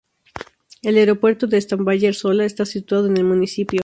El 0.81 0.97
aeropuerto 0.97 1.45
de 1.45 1.61
Stavanger-Sola 1.61 2.43
está 2.43 2.65
situado 2.65 3.05
en 3.05 3.17
el 3.17 3.23
municipio. 3.23 3.79